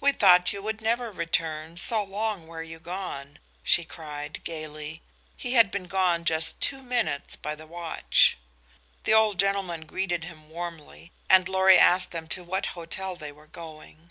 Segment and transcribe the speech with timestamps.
[0.00, 5.02] "We thought you would never return, so long were you gone," she cried, gaily.
[5.36, 8.36] He had been gone just two minutes by the watch!
[9.04, 13.46] The old gentleman greeted him warmly, and Lorry asked them to what hotel they were
[13.46, 14.10] going.